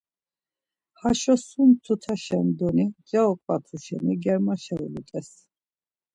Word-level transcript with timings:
Haşo 0.99 1.35
sum 1.47 1.69
tutaşendoni 1.83 2.85
nca 2.93 3.21
oǩvatu 3.31 3.77
şeni 3.83 4.13
germaşa 4.23 4.75
ulut̆es. 4.85 5.29